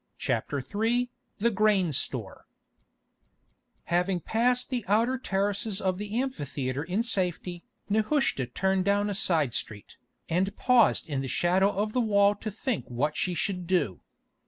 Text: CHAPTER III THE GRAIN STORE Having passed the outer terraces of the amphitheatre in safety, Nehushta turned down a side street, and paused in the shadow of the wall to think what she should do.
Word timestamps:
CHAPTER 0.17 0.57
III 0.65 1.11
THE 1.37 1.51
GRAIN 1.51 1.91
STORE 1.93 2.47
Having 3.83 4.21
passed 4.21 4.71
the 4.71 4.83
outer 4.87 5.19
terraces 5.19 5.79
of 5.79 5.99
the 5.99 6.19
amphitheatre 6.19 6.81
in 6.83 7.03
safety, 7.03 7.63
Nehushta 7.87 8.47
turned 8.47 8.83
down 8.83 9.11
a 9.11 9.13
side 9.13 9.53
street, 9.53 9.97
and 10.27 10.57
paused 10.57 11.07
in 11.07 11.21
the 11.21 11.27
shadow 11.27 11.69
of 11.71 11.93
the 11.93 12.01
wall 12.01 12.33
to 12.33 12.49
think 12.49 12.85
what 12.87 13.15
she 13.15 13.35
should 13.35 13.67
do. 13.67 14.01